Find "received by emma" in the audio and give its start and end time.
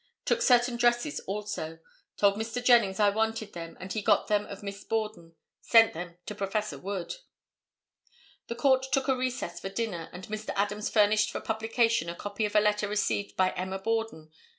12.87-13.77